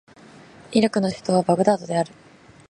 [0.71, 2.11] イラクの首都はバグダードである